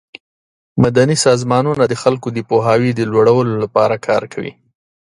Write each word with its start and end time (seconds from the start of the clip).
مدني 0.83 1.15
سازمانونه 1.25 1.83
د 1.87 1.93
خلکو 2.03 2.27
د 2.33 2.39
پوهاوي 2.49 2.91
د 2.95 3.01
لوړولو 3.11 3.53
لپاره 3.63 3.95
کار 4.07 4.23
کوي. 4.33 4.53